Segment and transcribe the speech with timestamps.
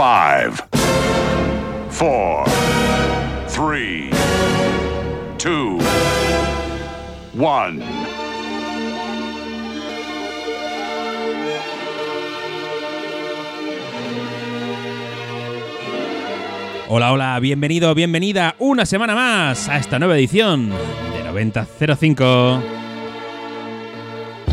[0.00, 0.62] Five,
[1.90, 2.46] four,
[3.48, 4.10] three,
[5.36, 5.78] two,
[7.34, 7.82] one.
[16.88, 20.70] Hola, hola, bienvenido, bienvenida una semana más a esta nueva edición
[21.12, 22.79] de 9005.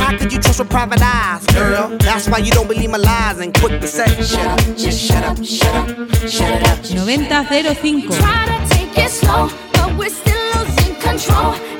[0.00, 1.96] How could you trust with private eyes, girl?
[1.98, 5.22] That's why you don't believe my lies and quick to say, shut up, just shut
[5.24, 5.88] up, shut up,
[6.28, 6.78] shut it up.
[6.90, 8.18] 9005.
[8.18, 11.79] Try to take it slow, but we're still losing control.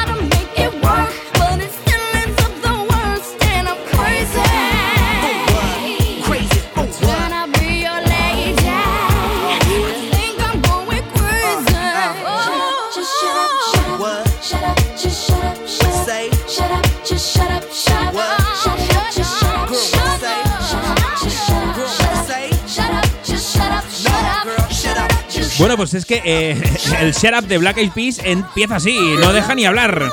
[25.61, 26.59] Bueno, pues es que eh,
[27.01, 30.09] el setup de Black Eyed Peas empieza así, no deja ni hablar.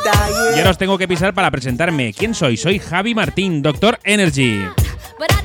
[0.54, 2.12] Y ahora os tengo que pisar para presentarme.
[2.12, 2.58] ¿Quién soy?
[2.58, 4.62] Soy Javi Martín, Doctor Energy.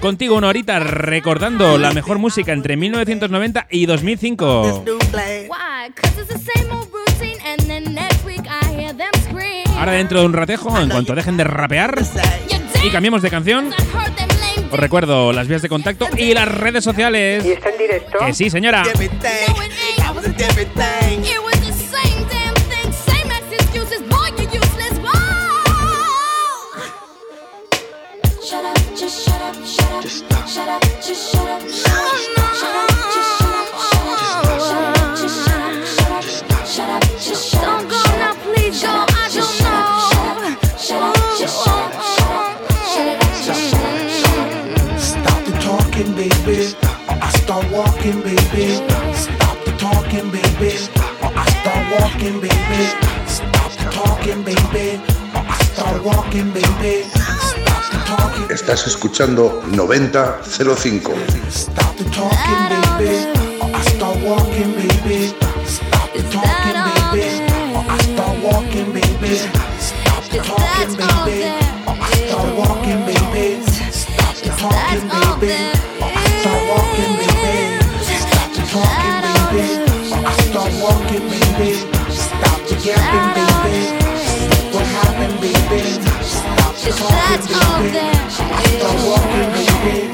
[0.02, 4.84] Contigo una horita recordando la mejor música entre 1990 y 2005.
[4.86, 5.48] new blade.
[5.48, 5.94] Why?
[5.96, 9.64] Cause it's the same old routine, and then next week I hear them scream.
[9.80, 12.04] Ahora dentro de un ratejo, en cuanto dejen de rapear
[12.84, 13.70] y cambiemos de canción,
[14.74, 17.46] Os recuerdo las vías de contacto y las redes sociales.
[17.46, 18.18] está en directo?
[18.18, 18.82] Que sí, señora.
[18.82, 19.56] Different thing.
[19.98, 21.24] That was a different thing.
[21.24, 24.98] It was the same damn thing, same ass excuses, boy, you useless.
[24.98, 25.12] Whoa!
[28.42, 30.08] Shut up, shut up, shut up.
[30.08, 30.82] Shut up, shut up.
[31.04, 33.23] Shut up, shut up, just shut up.
[47.74, 48.68] Walking, baby.
[49.16, 50.78] Stop the talking, baby.
[51.24, 52.82] Or I start walking, baby.
[53.28, 55.02] Stop the talking, baby.
[55.34, 57.10] Or I start walking, baby.
[57.10, 58.48] Stop the talking.
[58.52, 61.18] Estás escuchando 9005.
[61.50, 62.62] Stop the talking,
[63.00, 63.14] baby.
[63.62, 65.34] Or I start walking, baby.
[65.66, 66.78] Stop the talking,
[67.12, 67.26] baby.
[67.76, 69.36] Or I start walking, baby.
[69.80, 71.23] Stop the talking, baby.
[86.96, 88.08] Stop the talking, baby.
[88.08, 90.14] I start walking, baby.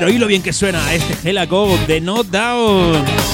[0.00, 3.29] Pero oí lo bien que suena este Hela Go de No Doubt.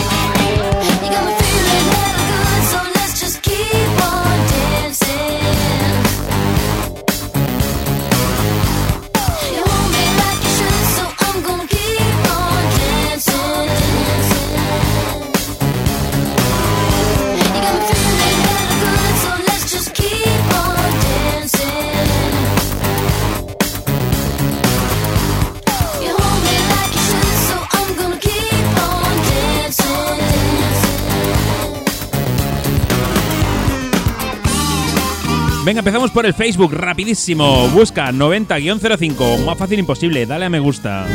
[35.87, 37.69] Empezamos por el Facebook, rapidísimo.
[37.69, 41.07] Busca 90-05, más fácil imposible, dale a me gusta.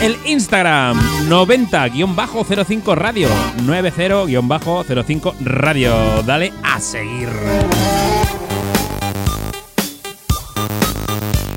[0.00, 0.98] El Instagram,
[1.28, 3.28] 90-05 radio,
[3.66, 7.28] 90-05 radio, dale a seguir.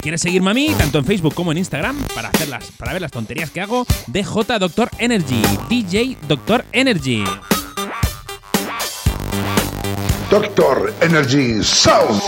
[0.02, 3.12] ¿Quieres seguirme a mí, tanto en Facebook como en Instagram, para, hacerlas, para ver las
[3.12, 3.86] tonterías que hago?
[4.08, 7.24] DJ Doctor Energy, DJ Doctor Energy.
[10.30, 12.22] Doctor Energy Sound.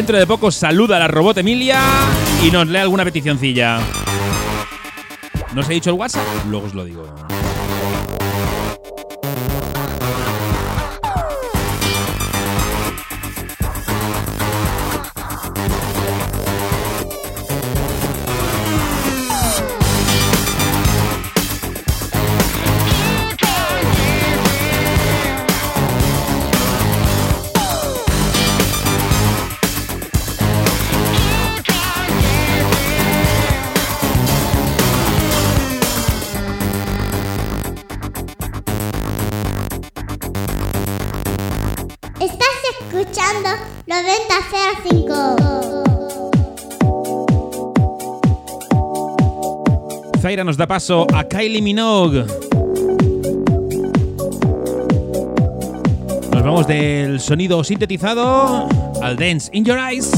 [0.00, 1.78] Dentro de poco saluda a la robot Emilia
[2.42, 3.80] y nos lee alguna peticioncilla.
[5.52, 6.24] ¿No os he dicho el WhatsApp?
[6.48, 7.04] Luego os lo digo.
[50.20, 52.24] Zaira nos da paso a Kylie Minogue.
[56.32, 58.68] Nos vamos del sonido sintetizado
[59.02, 60.10] al dance in your eyes.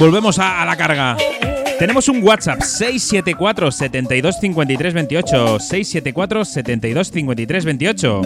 [0.00, 1.16] Volvemos a, la carga.
[1.78, 5.60] Tenemos un WhatsApp 674 72 53 28.
[5.60, 8.22] 674 72 53 28.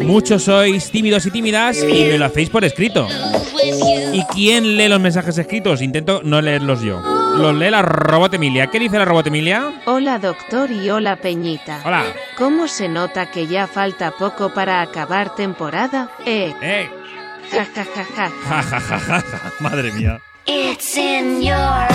[0.00, 3.06] Muchos sois tímidos y tímidas y me lo hacéis por escrito.
[4.12, 5.80] ¿Y quién lee los mensajes escritos?
[5.80, 7.00] Intento no leerlos yo.
[7.38, 8.66] Los lee la robot Emilia.
[8.66, 9.82] ¿Qué dice la robot Emilia?
[9.86, 11.80] Hola doctor y hola Peñita.
[11.84, 12.04] Hola.
[12.36, 16.10] ¿Cómo se nota que ya falta poco para acabar temporada?
[16.26, 17.01] Eh, Eh.
[17.52, 18.30] Ja ja ja ja.
[18.48, 19.52] Ja, ja, ja, ja, ja.
[19.60, 20.20] Madre mía.
[20.46, 21.92] It's in your eyes.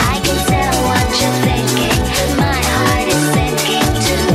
[0.00, 2.00] I can tell what you're thinking.
[2.36, 4.28] My heart is sinking too.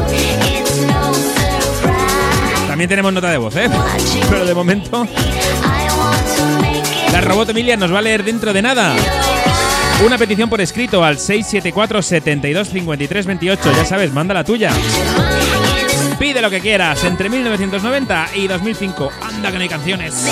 [0.51, 2.67] It's no surprise.
[2.67, 3.69] También tenemos nota de voz, ¿eh?
[4.29, 5.07] Pero de momento,
[7.11, 8.93] la robot Emilia nos va a leer dentro de nada.
[10.05, 13.71] Una petición por escrito al 674 72 53 28.
[13.71, 14.71] Ya sabes, manda la tuya.
[16.19, 19.11] Pide lo que quieras entre 1990 y 2005.
[19.21, 20.25] Anda que no hay canciones.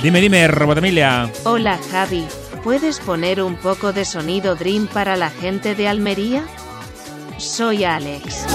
[0.00, 1.28] Dime, dime, robot Emilia.
[1.44, 2.24] Hola Javi,
[2.62, 6.44] ¿puedes poner un poco de sonido Dream para la gente de Almería?
[7.36, 8.46] Soy Alex.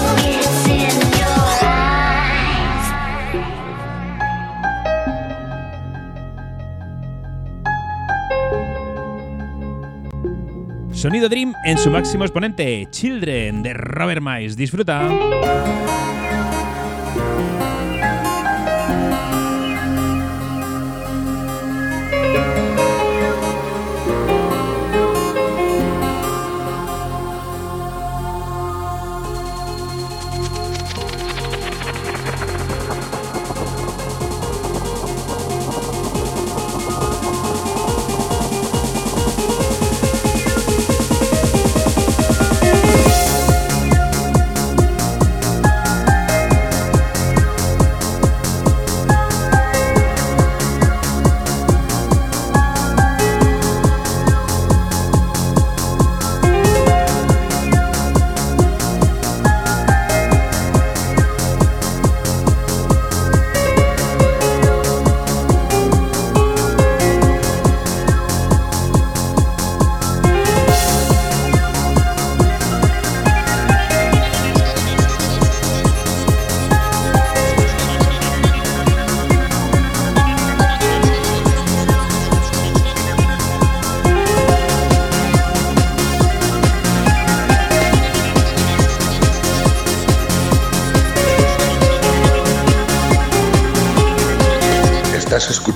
[11.04, 14.56] Sonido Dream en su máximo exponente, Children de Robert Miles.
[14.56, 15.06] Disfruta.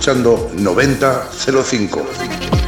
[0.09, 2.68] Escuchando 9005.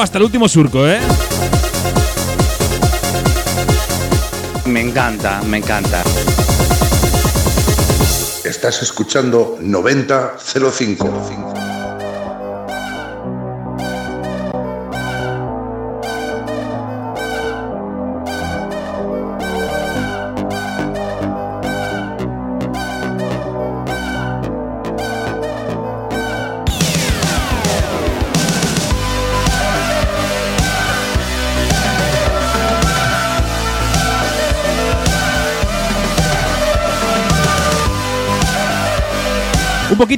[0.00, 0.98] Hasta el último surco, ¿eh?
[4.66, 6.02] Me encanta, me encanta.
[8.44, 11.04] Estás escuchando 9005.
[11.04, 11.59] Un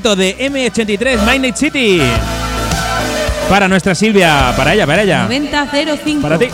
[0.03, 2.01] poquito de M83 Minded City.
[3.49, 5.23] Para nuestra Silvia, para ella, para ella.
[5.25, 6.23] 9005.
[6.23, 6.49] Para ti.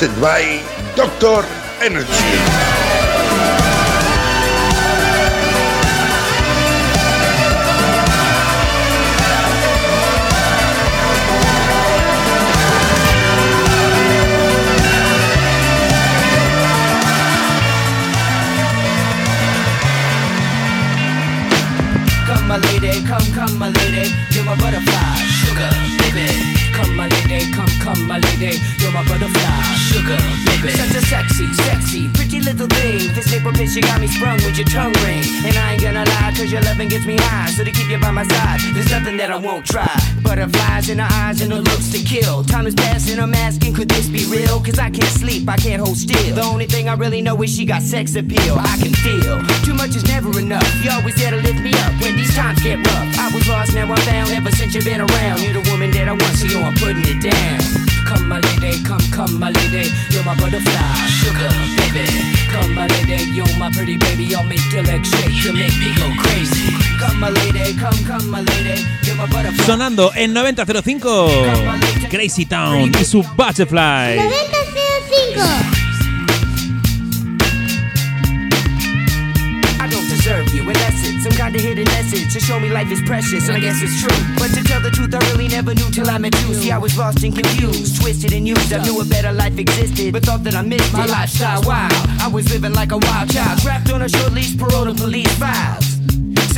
[0.00, 0.62] Mixed by
[0.94, 1.44] Doctor
[1.82, 2.67] Energy.
[36.88, 37.50] Gets me high.
[37.50, 39.88] So to keep you by my side, there's nothing that I won't try.
[40.22, 42.42] Butterflies in her eyes and her looks to kill.
[42.44, 44.60] Time is passing, I'm asking, could this be real?
[44.60, 46.34] Cause I can't sleep, I can't hold still.
[46.34, 48.56] The only thing I really know is she got sex appeal.
[48.58, 50.68] I can feel too much is never enough.
[50.82, 53.18] You always there to lift me up when these times get rough.
[53.18, 54.30] I was lost, now I'm found.
[54.30, 57.04] Ever since you've been around, you're the woman that I want, so yo, I'm putting
[57.04, 57.87] it down.
[58.08, 62.08] Come, my lady, come, come, my lady, you're my butterfly, sugar, baby.
[62.50, 65.94] Come, my lady, you're my pretty baby, I'll make your legs shake, you make me
[65.94, 66.72] go crazy.
[66.98, 69.64] Come, my lady, come, come, my lady, you're my butterfly.
[69.66, 74.16] Sonando en 9005 Crazy Town y su Butterfly.
[74.16, 75.77] 9005.
[80.64, 83.60] You it's some kind of hidden message to show me life is precious, and I
[83.60, 84.18] guess it's true.
[84.38, 86.54] But to tell the truth, I really never knew till I met you.
[86.54, 88.72] See, I was lost and confused, twisted and used.
[88.72, 91.62] I knew a better life existed, but thought that I missed my lifestyle.
[91.62, 91.88] Wow,
[92.20, 95.32] I was living like a wild child, trapped on a short leash, parole to police
[95.38, 95.98] files.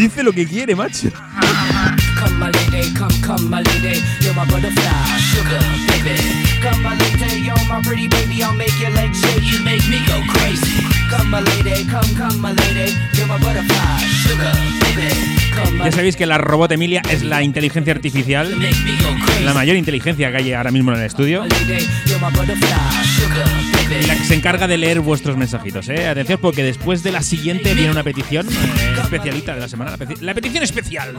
[0.00, 1.10] dice lo que quiere, macho.
[15.84, 18.56] Ya sabéis que la robot Emilia es la inteligencia artificial,
[19.44, 21.44] la mayor inteligencia que hay ahora mismo en el estudio.
[24.06, 26.06] La que se encarga de leer vuestros mensajitos, ¿eh?
[26.08, 29.90] Atención, porque después de la siguiente viene una petición eh, especialita de la semana.
[29.90, 31.14] La, la petición especial.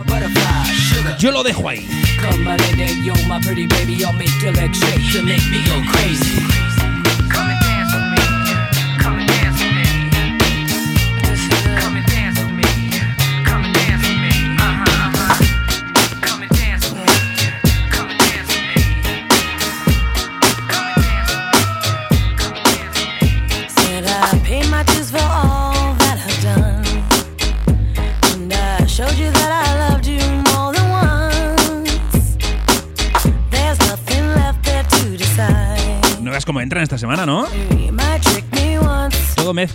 [1.20, 1.86] Yo lo dejo ahí.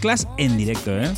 [0.06, 1.10] Mezclas en directo, ¿eh?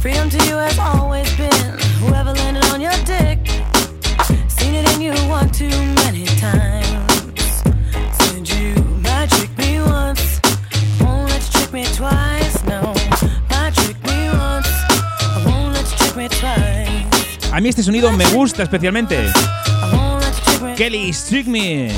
[0.00, 3.38] Freedom to you has always been whoever landed on your dick.
[4.48, 5.68] Seen it in you one too
[6.04, 7.62] many times.
[8.18, 10.40] Said you might trick me once,
[11.00, 12.64] won't let you trick me twice.
[12.64, 12.92] No,
[13.50, 14.68] might trick me once,
[15.20, 17.52] I won't let you trick me twice.
[17.52, 19.30] A mí este sonido me gusta especialmente.
[20.78, 21.90] You trick me.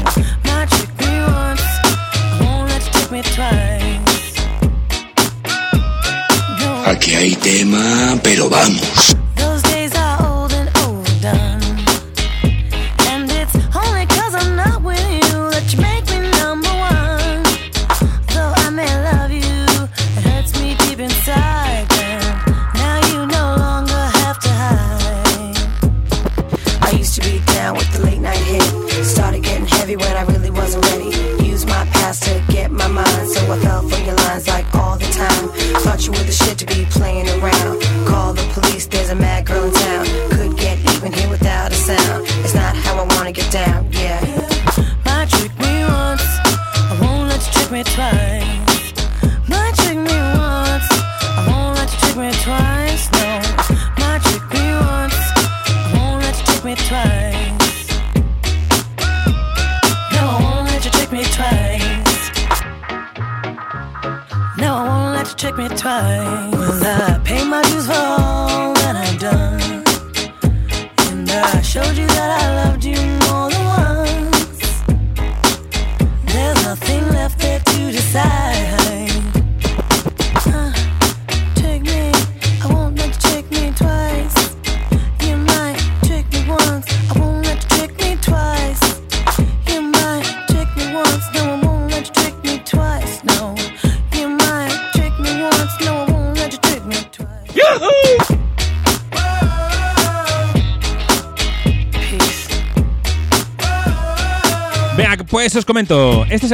[6.84, 9.16] Aquí hay tema, pero vamos.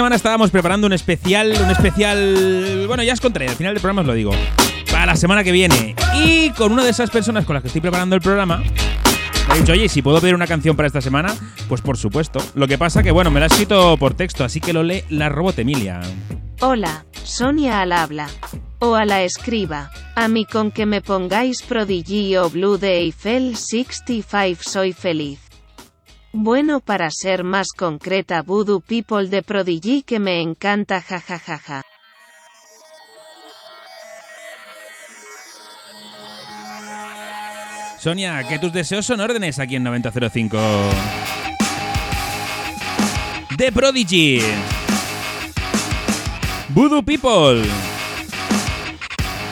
[0.01, 2.87] Semana estábamos preparando un especial, un especial.
[2.87, 4.31] Bueno, ya os contaré, al final del programa os lo digo.
[4.91, 5.95] Para la semana que viene.
[6.25, 8.63] Y con una de esas personas con las que estoy preparando el programa.
[9.49, 11.35] Le he dicho, oye, si puedo pedir una canción para esta semana,
[11.69, 12.41] pues por supuesto.
[12.55, 15.05] Lo que pasa que, bueno, me la ha escrito por texto, así que lo lee
[15.11, 16.01] la robot Emilia.
[16.61, 18.31] Hola, Sonia al habla.
[18.79, 19.91] O a la escriba.
[20.15, 25.50] A mí con que me pongáis Prodigy o Blue de Eiffel 65 soy feliz.
[26.33, 31.83] Bueno, para ser más concreta, Voodoo People de Prodigy que me encanta jajajaja.
[37.99, 40.59] Sonia, que tus deseos son órdenes aquí en 9005.
[43.59, 44.41] The Prodigy.
[46.69, 47.63] Voodoo People.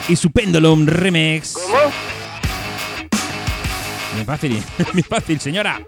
[0.07, 1.53] Y su Pendulum Remix.
[1.53, 1.91] ¿Cómo?
[4.15, 4.63] Muy fácil,
[4.93, 5.81] muy fácil, señora.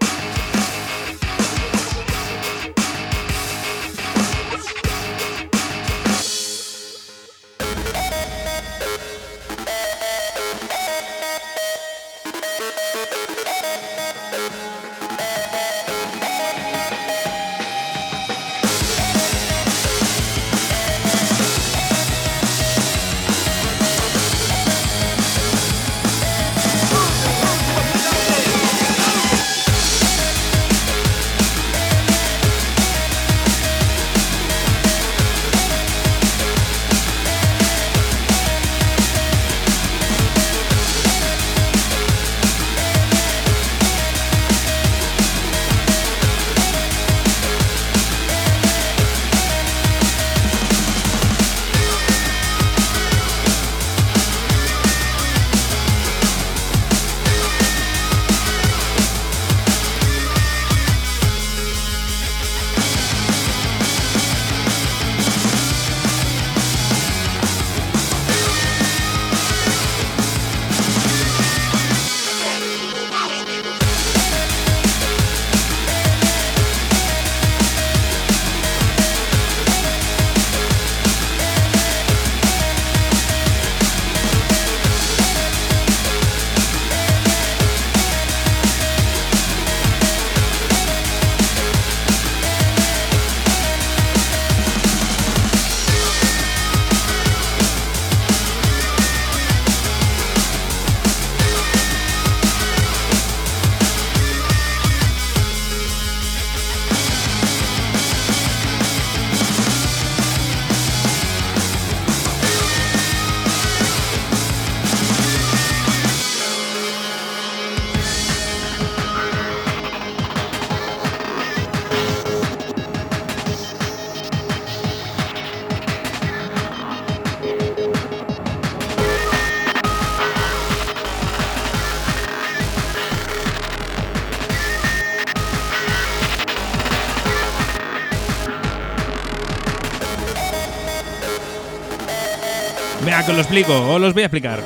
[143.32, 144.62] Os lo explico, os los voy a explicar.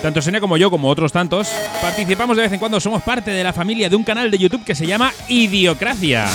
[0.00, 1.48] Tanto Sonia como yo, como otros tantos,
[1.80, 4.64] participamos de vez en cuando, somos parte de la familia de un canal de YouTube
[4.64, 6.26] que se llama Idiocracia.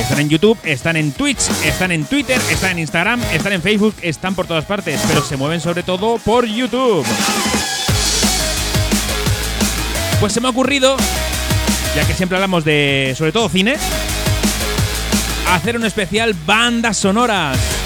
[0.00, 3.94] Están en YouTube, están en Twitch, están en Twitter, están en Instagram, están en Facebook,
[4.00, 7.04] están por todas partes, pero se mueven sobre todo por YouTube.
[10.20, 10.96] Pues se me ha ocurrido,
[11.94, 13.76] ya que siempre hablamos de, sobre todo cine,
[15.50, 17.81] hacer un especial bandas sonoras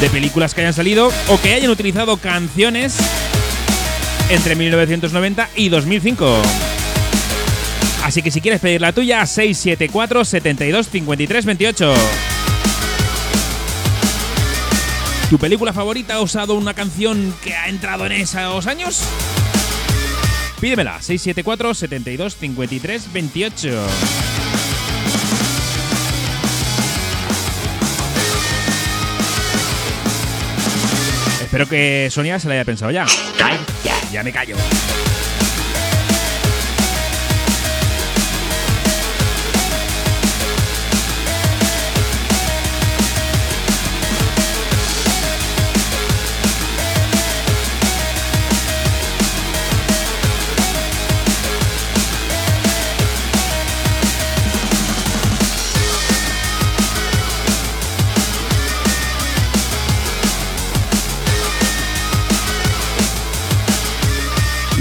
[0.00, 2.96] de películas que hayan salido o que hayan utilizado canciones
[4.30, 6.42] entre 1990 y 2005.
[8.04, 11.94] Así que si quieres pedir la tuya, 674 72 53 28.
[15.30, 19.02] ¿Tu película favorita ha usado una canción que ha entrado en esos años?
[20.60, 23.86] Pídemela, 674 72 53 28.
[31.48, 33.06] Espero que Sonia se la haya pensado ya.
[34.12, 34.54] Ya me callo.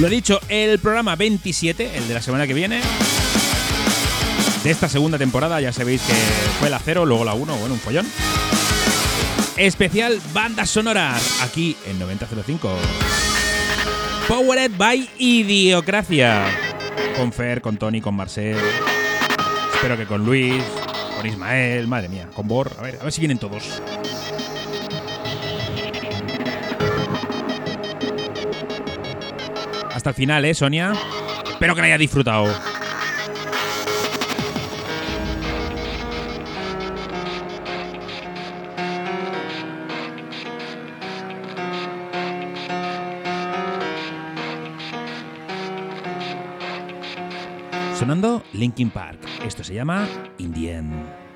[0.07, 2.79] Lo dicho, el programa 27, el de la semana que viene,
[4.63, 6.13] de esta segunda temporada, ya sabéis que
[6.61, 8.07] fue la 0, luego la 1, bueno, un follón.
[9.57, 12.73] Especial bandas sonoras, aquí en 9005.
[14.29, 16.45] Powered by Idiocracia.
[17.17, 18.55] Con Fer, con Tony, con Marcel.
[19.73, 20.63] Espero que con Luis,
[21.17, 22.71] con Ismael, madre mía, con Bor.
[22.79, 23.81] A ver, a ver si vienen todos.
[30.07, 30.93] hasta el final, ¿eh, Sonia?
[31.49, 32.47] Espero que la haya disfrutado.
[47.99, 49.19] Sonando Linkin Park.
[49.43, 51.26] Esto se llama Indian.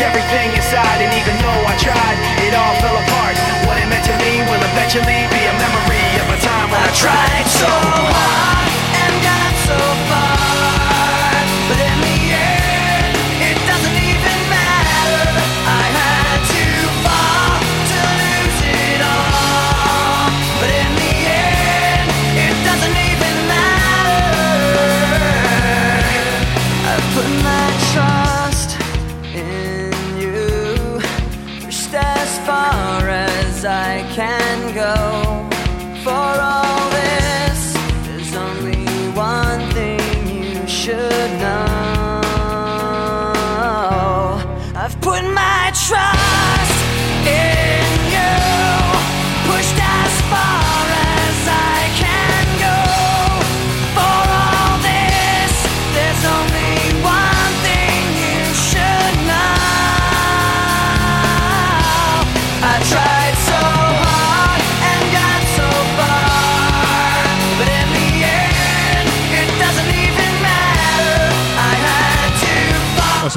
[0.00, 3.36] everything inside, and even though I tried, it all fell apart.
[3.66, 6.92] What it meant to me will eventually be a memory of a time when I
[6.92, 8.65] tried so hard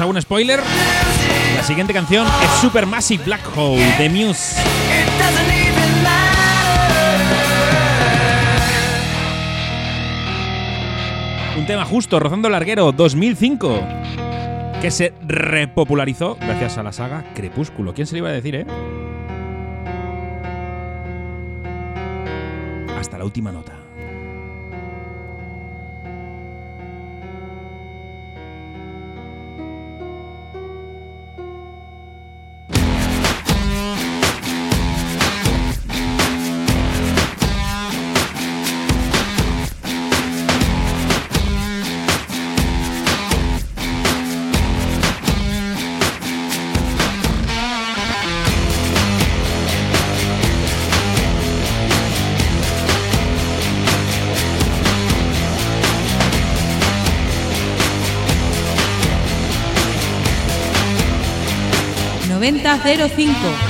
[0.00, 0.60] Os hago un spoiler.
[1.56, 4.56] La siguiente canción es Supermassive Black Hole de Muse.
[11.58, 13.80] Un tema justo, rozando larguero, 2005.
[14.80, 17.92] Que se repopularizó gracias a la saga Crepúsculo.
[17.92, 18.66] ¿Quién se le iba a decir, eh?
[22.98, 23.79] Hasta la última nota.
[62.62, 63.69] 3005.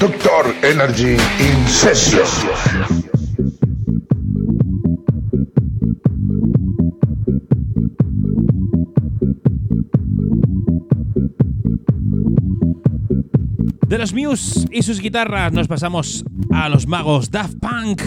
[0.00, 2.24] Doctor Energy in Session.
[13.86, 18.00] De los Muse y sus guitarras nos pasamos a los magos Daft Punk.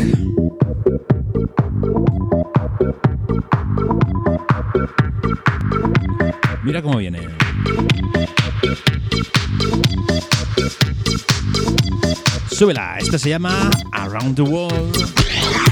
[6.64, 7.20] Mira cómo viene.
[12.54, 15.62] Súbela, esta se llama Around the World.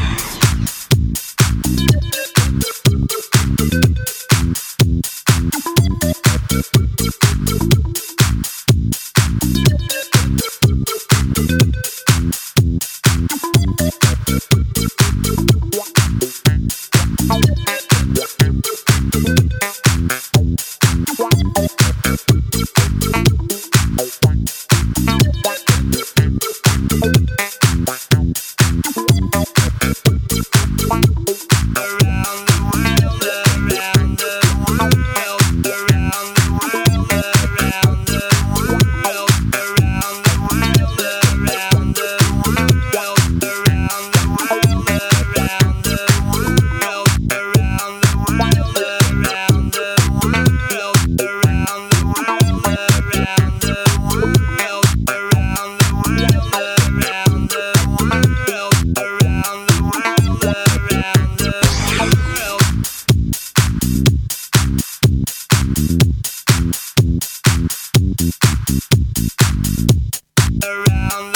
[70.71, 71.30] Estás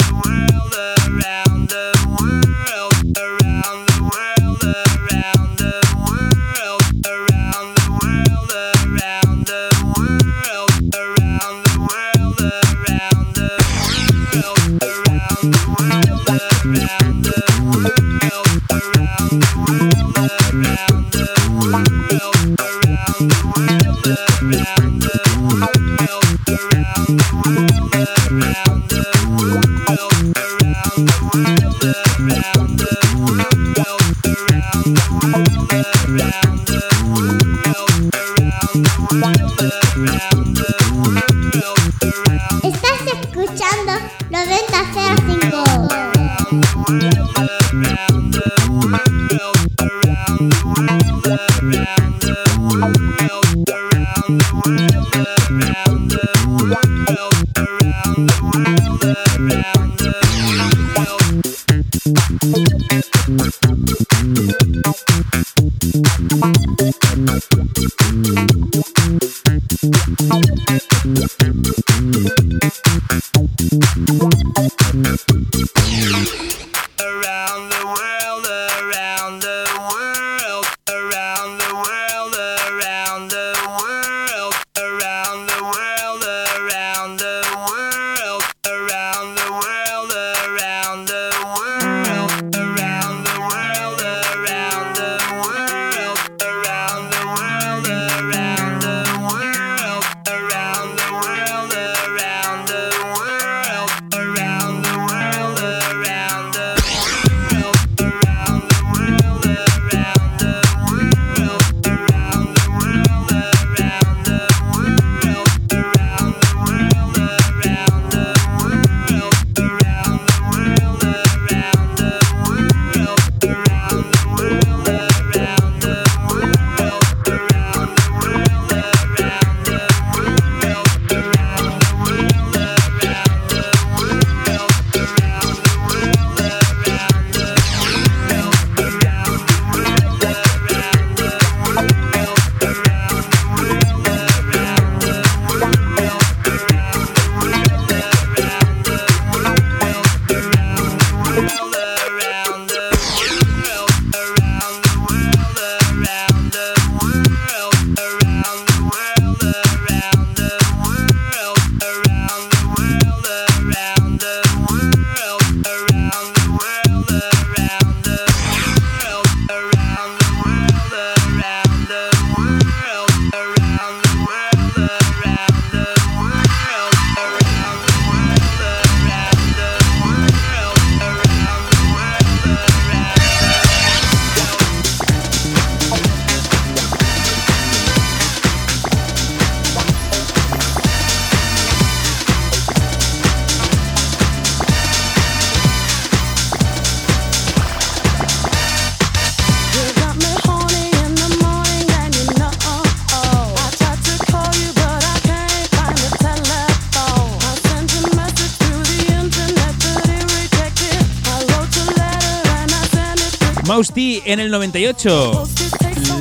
[214.26, 215.48] en el 98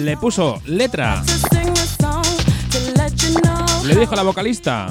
[0.02, 1.24] le puso letra.
[3.84, 4.88] Le dijo a la vocalista.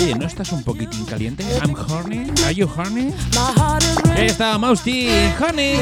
[0.00, 1.44] Oye, ¿no estás un poquitín caliente?
[1.62, 2.26] I'm horny.
[2.44, 3.12] Are you horny?
[4.16, 5.08] Ahí está Mausti,
[5.40, 5.78] honey.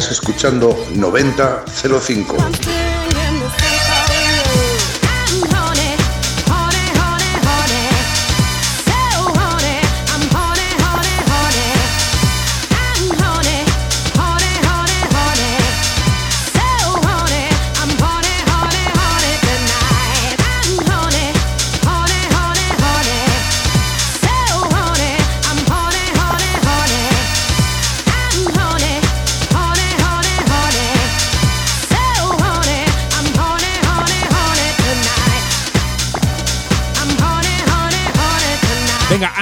[0.00, 2.79] Estás escuchando 9005.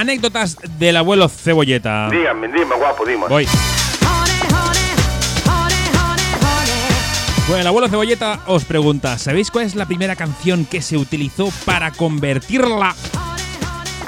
[0.09, 2.09] anécdotas del abuelo Cebolleta.
[2.09, 3.27] Díganme, dime, guapo, dime.
[3.27, 3.47] Voy.
[7.47, 11.49] Bueno, el abuelo Cebolleta os pregunta, ¿sabéis cuál es la primera canción que se utilizó
[11.63, 12.95] para convertirla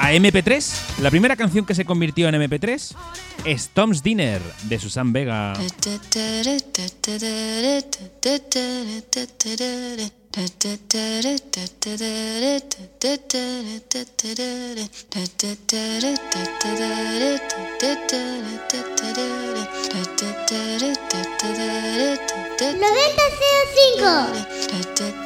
[0.00, 1.00] a MP3?
[1.00, 2.96] La primera canción que se convirtió en MP3
[3.44, 5.54] es Tom's Dinner de Susan Vega.
[24.72, 25.21] 90.05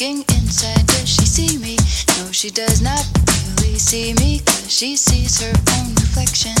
[0.00, 0.86] looking inside.
[0.86, 1.76] Does she see me?
[2.18, 3.04] No, she does not
[3.60, 4.40] really see me.
[4.40, 6.56] Cause she sees her own reflection.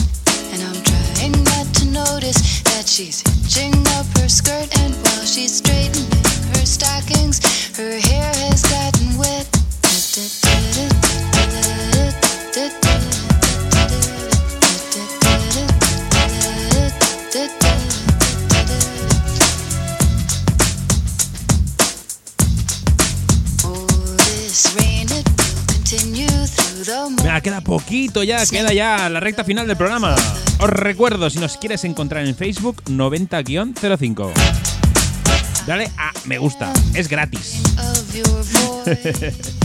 [0.52, 4.68] And I'm trying not to notice that she's hitching up her skirt.
[4.80, 6.10] And while she's straightening
[6.52, 7.40] her stockings,
[7.78, 9.48] her hair has gotten wet.
[9.86, 10.99] Oh,
[27.22, 30.14] Venga, queda poquito ya, queda ya la recta final del programa.
[30.58, 34.32] Os recuerdo, si nos quieres encontrar en Facebook, 90-05.
[35.66, 37.60] Dale a me gusta, es gratis.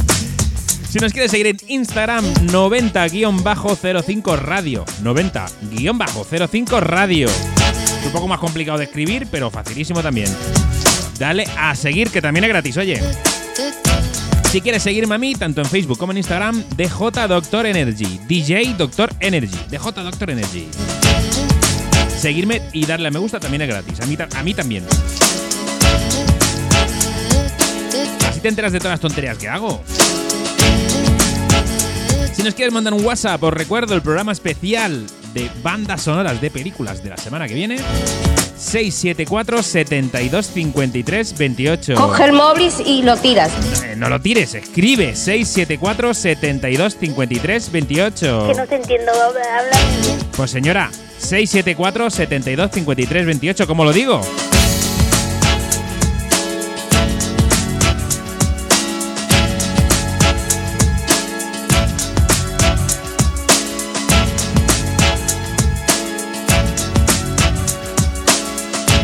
[0.95, 4.85] Si nos quieres seguir en Instagram, 90-05 radio.
[5.03, 7.27] 90-05 radio.
[7.27, 10.33] Es un poco más complicado de escribir, pero facilísimo también.
[11.19, 13.01] Dale a seguir, que también es gratis, oye.
[14.55, 18.21] Si quieres seguirme a mí, tanto en Facebook como en Instagram, DJ Doctor Energy.
[18.25, 19.59] DJ Doctor Energy.
[19.69, 20.69] DJ Doctor Energy.
[22.17, 23.99] Seguirme y darle a me gusta también es gratis.
[23.99, 24.05] A
[24.43, 24.85] mí, también.
[28.29, 29.83] Así te enteras de todas las tonterías que hago.
[32.33, 35.05] Si nos quieres mandar un WhatsApp, os recuerdo el programa especial
[35.35, 37.77] de bandas sonoras de películas de la semana que viene.
[38.57, 41.95] 674 72 53 28.
[41.95, 43.51] Coge el móvil y lo tiras.
[43.83, 48.47] Eh, no lo tires, escribe 674 72 53 28.
[48.47, 49.77] Que no te entiendo, habla.
[50.35, 54.21] Pues señora, 674 72 53 28, ¿cómo lo digo?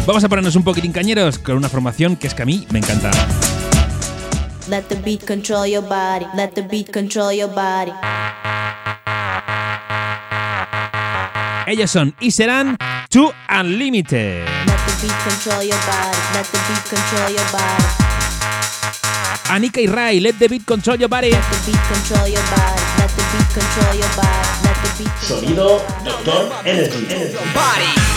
[0.05, 2.79] Vamos a ponernos un poquitín cañeros con una formación que es que a mí me
[2.79, 3.11] encanta.
[4.67, 6.25] Let the beat control your body.
[6.35, 7.91] Let the beat control your body.
[11.67, 12.77] Ellos son y serán
[13.09, 14.45] Two Unlimited.
[14.65, 16.17] Let the beat control your body.
[16.33, 18.11] Let the beat control your body.
[19.51, 21.29] Anika y Rai, Let the Beat Control Your Body.
[21.29, 22.81] Let the beat control your body.
[22.97, 24.47] Let the beat control your body.
[24.63, 27.05] Let the beat control Sonido Doctor Energy.
[27.09, 28.11] Let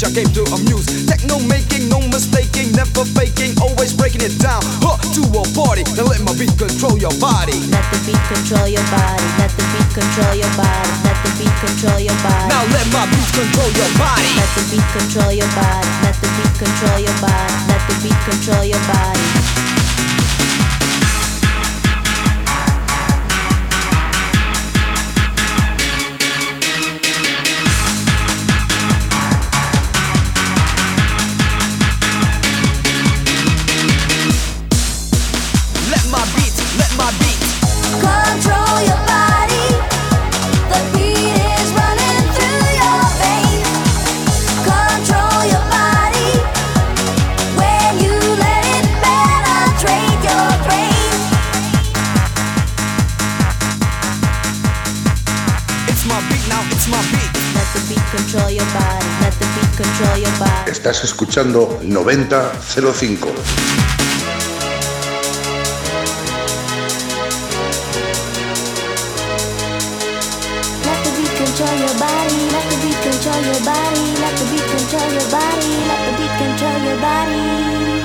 [0.00, 0.86] didn't get the preach, I came to amuse.
[1.06, 4.60] Techno making, no mistaking, never faking, always breaking it down.
[4.80, 7.58] Huh, to a party, then let my beat control your body.
[7.68, 9.26] Let the beat control your body.
[9.38, 10.92] Let the beat control your body.
[11.04, 12.48] Let the beat control your body.
[12.48, 14.30] Now let my beat control your body.
[14.36, 15.88] Let the beat control your body.
[16.04, 17.54] Let the beat control your body.
[17.68, 19.69] Let the beat control your body.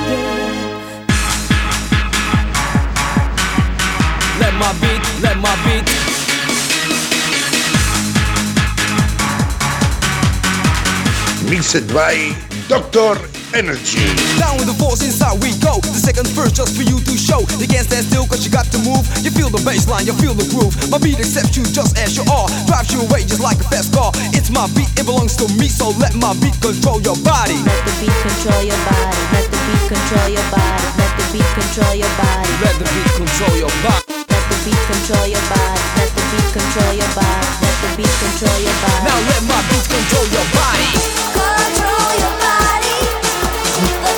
[0.07, 0.45] Yeah.
[4.39, 5.87] Let my beat, let my beat.
[11.49, 13.13] Mixed by Doctor
[13.53, 14.01] Energy.
[14.41, 15.77] Down with the force inside we go.
[15.85, 17.45] The second verse just for you to show.
[17.61, 19.05] You can't stand still cause you got to move.
[19.21, 20.73] You feel the bass line, you feel the groove.
[20.89, 22.49] My beat accepts you just as you are.
[22.65, 24.09] Drives you away just like a fast car.
[24.33, 27.61] It's my beat, it belongs to me, so let my beat control your body.
[27.69, 29.21] Let the beat control your body.
[29.29, 30.85] Let the beat control your body.
[30.97, 32.49] Let the beat control your body.
[32.65, 34.09] Let the beat control your body.
[34.25, 35.85] Let the beat control your body.
[36.01, 37.45] Let the beat control your body.
[37.61, 39.01] Let the beat control your body.
[39.05, 40.89] Now let my beat control your body.
[41.29, 42.44] Control your body.
[43.75, 44.14] The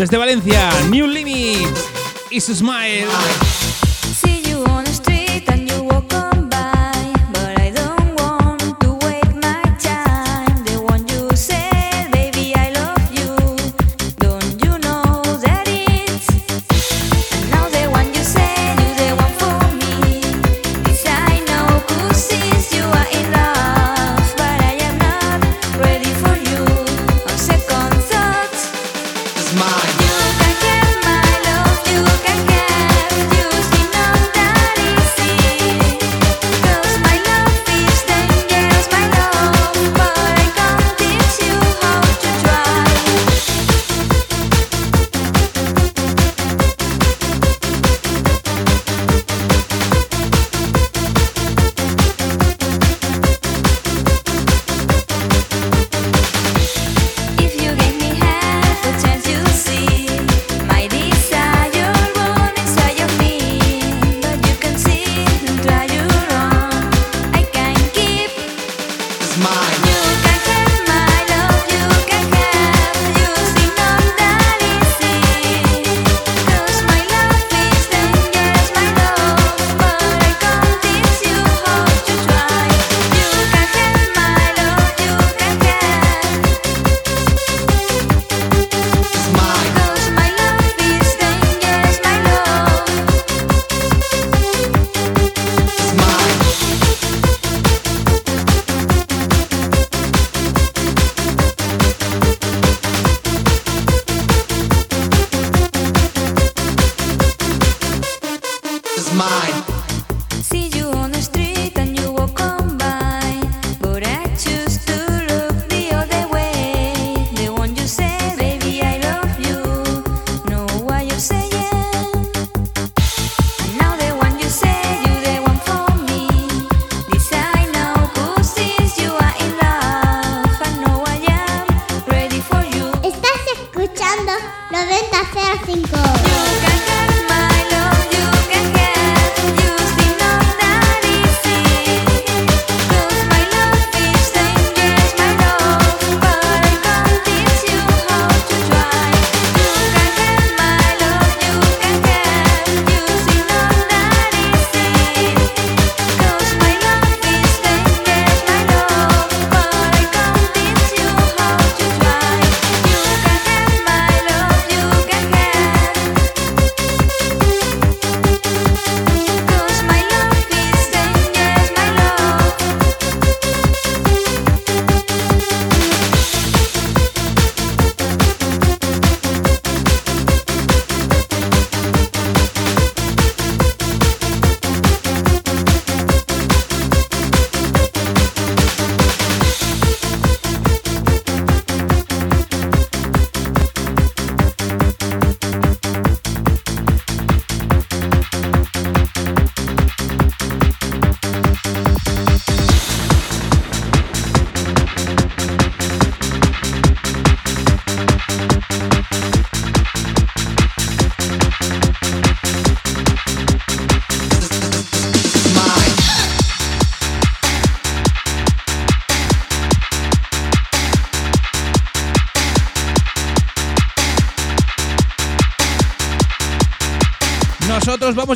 [0.00, 1.68] Desde Valencia, New Limit
[2.30, 3.59] y smile.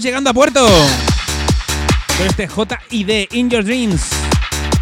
[0.00, 0.66] Llegando a puerto.
[2.18, 4.10] Con este JID In Your Dreams.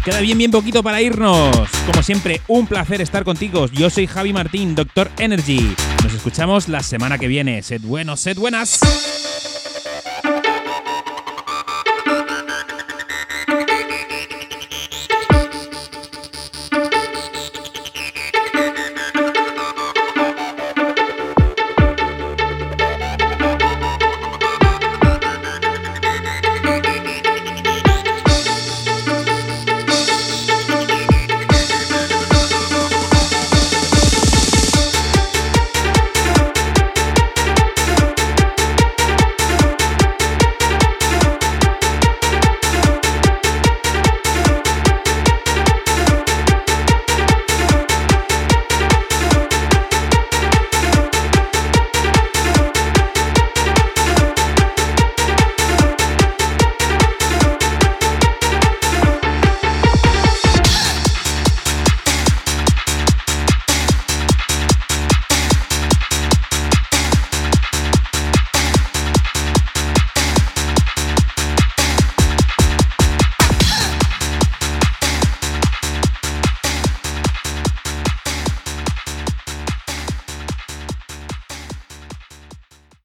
[0.03, 1.55] Queda bien, bien poquito para irnos.
[1.85, 3.67] Como siempre, un placer estar contigo.
[3.67, 5.75] Yo soy Javi Martín, Doctor Energy.
[6.03, 7.61] Nos escuchamos la semana que viene.
[7.61, 8.79] Sed buenos, sed buenas.